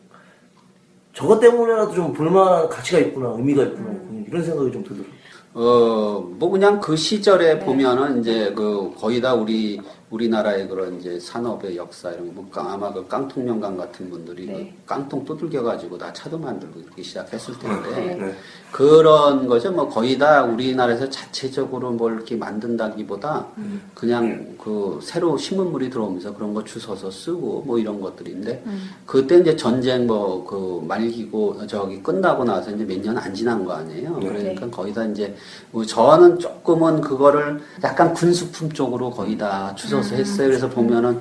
저것 1.13 1.39
때문에라도 1.39 1.93
좀 1.93 2.13
볼만한 2.13 2.69
가치가 2.69 2.99
있구나 2.99 3.29
의미가 3.29 3.63
있구나 3.63 3.85
그냥 3.85 4.25
이런 4.27 4.43
생각이 4.43 4.71
좀 4.71 4.83
들더라고요. 4.83 5.16
어, 5.53 6.27
뭐 6.37 6.49
그냥 6.49 6.79
그 6.79 6.95
시절에 6.95 7.59
보면은 7.59 8.19
이제 8.19 8.53
그 8.55 8.93
거의 8.97 9.19
다 9.21 9.33
우리 9.33 9.81
우리나라의 10.09 10.67
그런 10.69 10.99
이제 10.99 11.19
산업의 11.19 11.75
역사 11.75 12.09
이런 12.11 12.27
거, 12.27 12.41
뭐 12.41 12.49
깡- 12.51 12.69
아마 12.69 12.93
그 12.93 13.05
깡통명강 13.07 13.75
같은 13.75 14.09
분들이 14.09 14.45
네. 14.45 14.73
그 14.85 14.87
깡통 14.87 15.25
두들겨 15.25 15.61
가지고 15.63 15.97
다 15.97 16.13
차도 16.13 16.37
만들고 16.37 16.79
이렇게 16.79 17.03
시작했을 17.03 17.59
텐데 17.59 18.15
네. 18.15 18.35
그런 18.71 19.47
거죠. 19.47 19.71
뭐 19.71 19.89
거의 19.89 20.17
다 20.17 20.43
우리나라에서 20.43 21.09
자체적으로 21.09 21.91
뭘 21.91 22.13
이렇게 22.13 22.35
만든다기보다 22.37 23.47
그냥 23.93 24.55
그 24.63 24.99
새로 25.01 25.37
신문물이 25.37 25.89
들어오면서 25.89 26.33
그런 26.33 26.53
거 26.53 26.63
주워서 26.63 27.11
쓰고 27.11 27.63
뭐 27.65 27.77
이런 27.79 27.99
것들인데 27.99 28.63
그때 29.05 29.39
이제 29.39 29.55
전쟁 29.55 30.07
뭐 30.07 30.45
그 30.47 30.81
말기고 30.87 31.67
저기 31.67 32.01
끝나고 32.01 32.43
나서 32.45 32.71
이제 32.71 32.85
몇 32.85 33.01
년 33.01 33.17
안 33.17 33.33
지난 33.33 33.65
거 33.65 33.73
아니에요. 33.73 34.17
네. 34.19 34.27
그러니까 34.29 34.69
거의 34.69 34.93
다 34.93 35.03
이제 35.05 35.35
뭐 35.71 35.83
저는 35.85 36.39
조금은 36.39 37.01
그거를 37.01 37.59
약간 37.83 38.13
군수품 38.13 38.71
쪽으로 38.71 39.09
거의 39.11 39.37
다 39.37 39.73
주워 39.75 39.96
서 40.03 40.15
했어요. 40.15 40.47
그래서 40.47 40.69
보면은 40.69 41.19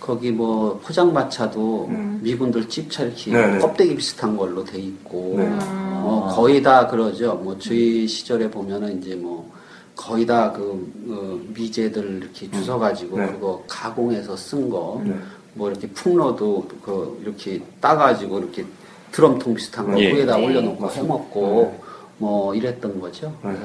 거기 0.00 0.30
뭐 0.30 0.78
포장마차도 0.84 1.88
미군들 2.20 2.68
집차 2.68 3.04
이렇게 3.04 3.32
네네. 3.32 3.58
껍데기 3.58 3.96
비슷한 3.96 4.36
걸로 4.36 4.64
돼 4.64 4.78
있고 4.78 5.34
네. 5.38 5.48
뭐 5.48 6.28
거의 6.34 6.62
다 6.62 6.86
그러죠. 6.86 7.34
뭐 7.34 7.58
저희 7.58 8.06
시절에 8.06 8.50
보면은 8.50 8.98
이제 8.98 9.14
뭐 9.14 9.50
거의 9.96 10.26
다그 10.26 11.52
미제들 11.54 12.22
이렇게 12.22 12.50
주워 12.62 12.78
가지고 12.78 13.18
네. 13.18 13.26
그거 13.26 13.64
가공해서 13.66 14.36
쓴 14.36 14.68
거. 14.68 15.00
네. 15.04 15.14
뭐 15.54 15.70
이렇게 15.70 15.88
풍로도 15.88 16.68
그 16.82 17.18
이렇게 17.22 17.62
따가지고 17.80 18.38
이렇게 18.40 18.64
드럼통 19.10 19.54
비슷한 19.54 19.90
거 19.90 19.98
예. 19.98 20.12
위에다 20.12 20.36
네. 20.36 20.44
올려놓고 20.44 20.90
해먹고 20.90 21.80
뭐 22.18 22.54
이랬던 22.54 23.00
거죠. 23.00 23.34
네. 23.42 23.56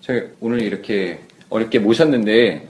저희 0.00 0.22
오늘 0.40 0.60
이렇게 0.60 1.20
어렵게 1.50 1.78
모셨는데 1.78 2.68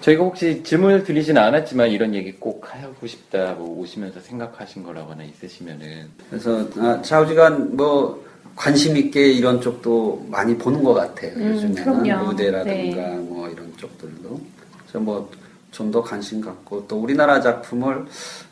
저희가 0.00 0.24
혹시 0.24 0.62
질문을 0.62 1.04
드리지는 1.04 1.40
않았지만 1.40 1.90
이런 1.90 2.14
얘기 2.14 2.32
꼭 2.32 2.64
하고 2.68 3.06
싶다 3.06 3.54
뭐 3.54 3.78
오시면서 3.80 4.20
생각하신 4.20 4.82
거라거나 4.82 5.24
있으시면은 5.24 6.08
그래서 6.28 6.68
아, 6.76 7.00
좌우지간 7.02 7.76
뭐 7.76 8.26
관심 8.56 8.96
있게 8.96 9.30
이런 9.32 9.60
쪽도 9.60 10.26
많이 10.28 10.56
보는 10.58 10.82
것 10.82 10.94
같아요. 10.94 11.32
음, 11.36 11.52
요즘에는 11.54 12.02
그럼요. 12.02 12.24
무대라든가 12.26 12.72
네. 12.74 13.16
뭐 13.16 13.48
이런 13.48 13.72
쪽들도 13.76 14.40
그래서 14.84 14.98
뭐 15.00 15.30
좀 15.70 15.90
더 15.90 16.02
관심 16.02 16.40
갖고 16.40 16.86
또 16.88 16.96
우리나라 16.96 17.40
작품을 17.40 18.06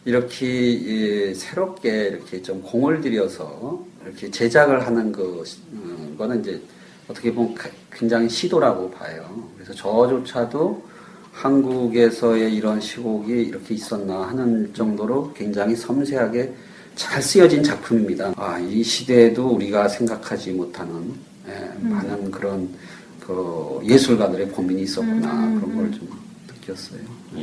이렇게 0.05 0.47
예, 1.29 1.35
새롭게 1.35 2.09
이렇게 2.09 2.43
좀 2.43 2.63
공을 2.63 3.01
들여서 3.01 3.83
이렇게 4.05 4.31
제작을 4.31 4.87
하는 4.87 5.11
그 5.13 5.43
어, 5.43 6.17
거는 6.19 6.41
이제 6.41 6.61
어떻게 7.09 7.33
보면 7.33 7.55
가- 7.55 7.71
굉장히 7.93 8.29
시도라고 8.29 8.91
봐요. 8.91 9.25
그래서 9.55 9.73
저조차도 9.75 10.83
한국에서의 11.33 12.55
이런 12.55 12.81
시곡이 12.81 13.31
이렇게 13.31 13.75
있었나 13.75 14.29
하는 14.29 14.73
정도로 14.75 15.33
굉장히 15.35 15.77
섬세하게 15.77 16.53
잘 16.95 17.23
쓰여진 17.23 17.63
작품입니다. 17.63 18.33
아, 18.37 18.59
이 18.59 18.83
시대에도 18.83 19.49
우리가 19.49 19.87
생각하지 19.89 20.53
못하는 20.53 21.13
예, 21.49 21.71
많은 21.87 22.31
그런 22.31 22.69
그 23.21 23.81
예술가들의 23.85 24.49
고민이 24.49 24.83
있었구나 24.83 25.31
그런 25.61 25.77
걸 25.77 25.91
좀 25.93 26.09
느꼈어요. 26.49 27.01
오 27.37 27.41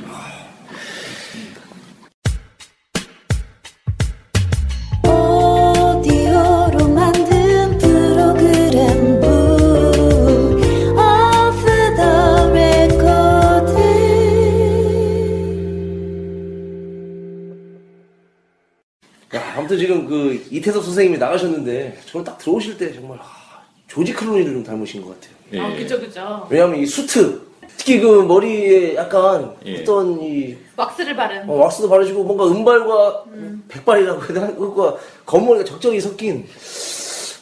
아무튼 19.73 19.77
지금 19.79 20.05
그 20.05 20.45
이태석 20.51 20.83
선생님이 20.83 21.17
나가셨는데 21.17 21.97
저는 22.05 22.23
딱 22.23 22.37
들어오실 22.37 22.77
때 22.77 22.93
정말 22.93 23.17
아, 23.19 23.61
조지 23.87 24.13
클루니를 24.13 24.53
좀 24.53 24.63
닮으신 24.63 25.01
것 25.01 25.19
같아요. 25.19 25.35
예. 25.53 25.59
아, 25.59 25.75
그죠, 25.75 25.99
그죠. 25.99 26.47
왜냐하면 26.49 26.79
이 26.79 26.85
수트 26.85 27.41
특히 27.77 27.99
그 27.99 28.23
머리에 28.23 28.95
약간 28.95 29.55
예. 29.65 29.81
어떤 29.81 30.21
이 30.21 30.55
왁스를 30.75 31.15
바른. 31.15 31.49
어, 31.49 31.53
왁스도 31.55 31.89
바르시고 31.89 32.23
뭔가 32.23 32.47
은발과 32.47 33.25
백발이라고 33.67 34.21
해야 34.21 34.27
되나? 34.27 34.47
그거 34.55 34.99
겉머리가 35.25 35.65
적절히 35.65 35.99
섞인 35.99 36.45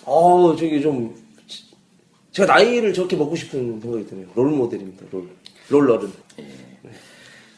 어 0.05 0.55
저기 0.57 0.81
좀 0.81 1.13
제가 2.31 2.53
나이를 2.53 2.93
저렇게 2.93 3.15
먹고 3.17 3.35
싶은 3.35 3.81
생각이 3.81 4.05
드네요. 4.07 4.27
롤 4.35 4.49
모델입니다. 4.51 5.05
롤 5.11 5.27
롤러른. 5.69 6.11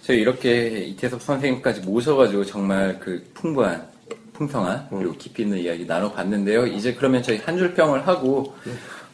저희 0.02 0.20
이렇게 0.20 0.80
이태석 0.86 1.22
선생님까지 1.22 1.82
모셔가지고 1.82 2.44
정말 2.46 3.00
그 3.00 3.24
풍부한 3.36 3.93
풍성한 4.34 4.88
그리고 4.90 5.14
깊이 5.14 5.44
있는 5.44 5.60
이야기 5.60 5.86
나눠봤는데요. 5.86 6.68
이제 6.68 6.94
그러면 6.94 7.22
저희 7.24 7.38
한 7.38 7.58
줄 7.58 7.74
평을 7.74 8.06
하고 8.08 8.56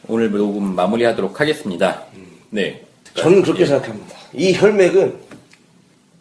오늘 0.08 0.30
녹음 0.30 0.74
마무리하도록 0.74 1.38
하겠습니다. 1.40 2.04
네. 2.50 2.84
저는 3.14 3.42
그렇게 3.42 3.66
생각합니다. 3.66 4.16
이 4.32 4.52
혈맥은 4.54 5.18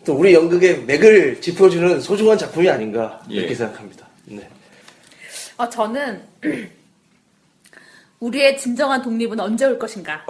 또 0.06 0.14
우리 0.16 0.34
연극의 0.34 0.84
맥을 0.86 1.40
짚어주는 1.42 2.02
소중한 2.02 2.38
작품이 2.38 2.70
아닌가 2.70 3.22
이렇게 3.30 3.52
예. 3.52 3.56
생각합니다. 3.56 4.08
네. 4.26 4.48
어, 5.58 5.68
저는 5.70 6.22
우리의 8.20 8.58
진정한 8.58 9.02
독립은 9.02 9.40
언제 9.40 9.66
올 9.66 9.80
것인가? 9.80 10.24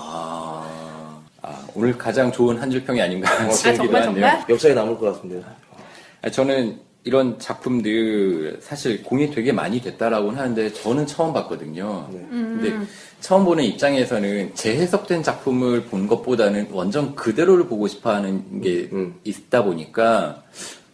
아, 0.00 1.20
아, 1.42 1.66
오늘 1.74 1.96
가장 1.96 2.32
좋은 2.32 2.58
한 2.58 2.70
줄 2.70 2.82
평이 2.84 3.00
아닌가 3.00 3.30
어, 3.46 3.50
싶기도 3.52 3.84
정말, 3.84 4.02
하네요. 4.02 4.14
정말? 4.14 4.44
역사에 4.48 4.74
남을 4.74 4.98
것 4.98 5.12
같습니다. 5.14 5.48
아, 6.22 6.30
저는 6.30 6.80
이런 7.04 7.38
작품들 7.38 8.58
사실 8.60 9.02
공이 9.02 9.30
되게 9.30 9.52
많이 9.52 9.80
됐다라고는 9.80 10.38
하는데 10.38 10.72
저는 10.72 11.06
처음 11.06 11.34
봤거든요. 11.34 12.08
네. 12.10 12.26
근데 12.30 12.86
처음 13.20 13.44
보는 13.44 13.62
입장에서는 13.64 14.54
재해석된 14.54 15.22
작품을 15.22 15.82
본 15.84 16.06
것보다는 16.06 16.68
완전 16.72 17.14
그대로를 17.14 17.66
보고 17.66 17.86
싶어하는 17.86 18.62
게 18.62 18.88
음. 18.92 19.14
있다 19.24 19.64
보니까 19.64 20.42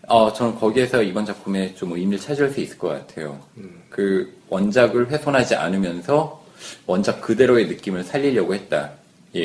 어, 0.09 0.33
저는 0.33 0.57
거기에서 0.57 1.03
이번 1.03 1.25
작품에 1.25 1.75
좀 1.77 1.93
의미를 1.93 2.19
찾을 2.19 2.51
수 2.51 2.61
있을 2.61 2.77
것 2.77 2.89
같아요. 2.89 3.39
그 3.89 4.37
원작을 4.49 5.09
훼손하지 5.11 5.55
않으면서 5.55 6.45
원작 6.87 7.21
그대로의 7.21 7.69
느낌을 7.69 8.03
살리려고 8.03 8.55
했다. 8.55 8.91
예. 9.37 9.43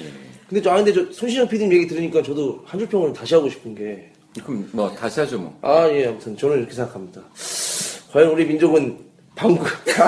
예. 0.00 0.12
근데 0.48 0.60
저, 0.60 0.70
아, 0.70 0.76
근데 0.76 0.92
저, 0.92 1.10
손신영 1.10 1.48
PD님 1.48 1.72
얘기 1.72 1.86
들으니까 1.86 2.22
저도 2.22 2.62
한줄 2.66 2.88
평을 2.88 3.14
다시 3.14 3.34
하고 3.34 3.48
싶은 3.48 3.74
게, 3.74 4.11
그럼 4.40 4.68
뭐 4.72 4.90
다시 4.94 5.20
하죠 5.20 5.38
뭐. 5.38 5.58
아, 5.62 5.88
예, 5.90 6.06
아무튼 6.06 6.36
저는 6.36 6.58
이렇게 6.58 6.72
생각합니다. 6.72 7.20
과연 8.12 8.28
우리 8.30 8.46
민족은 8.46 8.98
방구, 9.34 9.64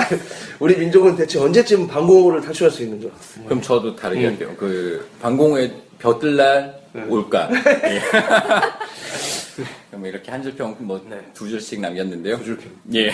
우리 0.59 0.77
민족은 0.77 1.15
대체 1.15 1.39
언제쯤 1.39 1.87
방공호를 1.87 2.41
탈출할 2.41 2.71
수 2.71 2.83
있는가? 2.83 3.13
그럼 3.45 3.61
저도 3.61 3.89
음. 3.89 3.95
다르게 3.95 4.25
할게요. 4.25 4.53
그 4.57 5.07
방공에 5.21 5.71
벼뜰날 5.99 6.79
네. 6.93 7.03
올까? 7.09 7.49
예. 7.85 8.01
그럼 9.89 10.05
이렇게 10.05 10.31
한 10.31 10.43
줄평 10.43 10.75
뭐두 10.79 11.49
줄씩 11.49 11.81
남겼는데요. 11.81 12.37
네. 12.37 12.43
두 12.43 12.45
줄평. 12.45 12.71
예. 12.93 13.11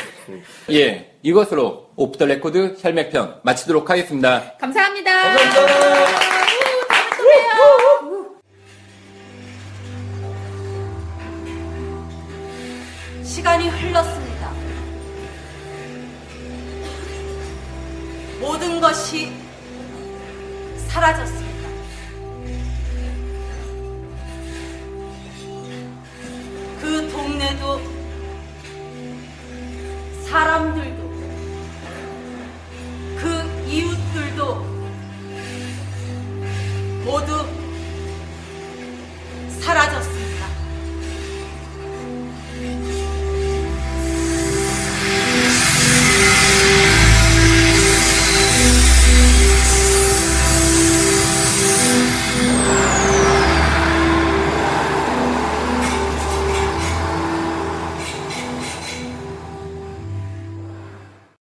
예. 0.72 1.14
이것으로 1.24 1.92
오프 1.96 2.18
더 2.18 2.26
레코드 2.26 2.76
혈맥편 2.80 3.42
마치도록 3.44 3.90
하겠습니다. 3.90 4.54
감사합니다. 4.60 5.12
감사합니다. 5.24 6.41
시간이 13.62 13.70
흘렀습니다. 13.70 14.52
모든 18.40 18.82
것이 18.82 19.32
사라졌습니다. 20.88 21.70
그 26.82 27.10
동네도 27.12 27.82
사람 30.28 30.71